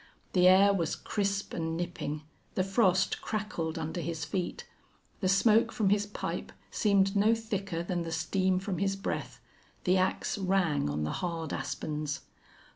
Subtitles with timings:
[0.33, 2.23] The air was crisp and nipping,
[2.55, 4.67] the frost crackled under his feet,
[5.19, 9.39] the smoke from his pipe seemed no thicker than the steam from his breath,
[9.83, 12.21] the ax rang on the hard aspens.